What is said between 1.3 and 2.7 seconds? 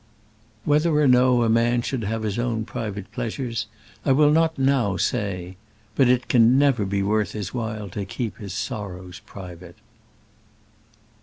a man should have his own